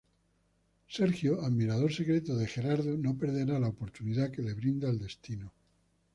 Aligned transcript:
Sergio, 0.89 1.43
admirador 1.43 1.93
secreto 1.93 2.35
de 2.35 2.47
Gerardo, 2.47 2.97
no 2.97 3.15
perderá 3.15 3.59
la 3.59 3.67
oportunidad 3.67 4.31
que 4.31 4.41
le 4.41 4.55
brinda 4.55 4.89
el 4.89 4.97
destino. 4.97 5.53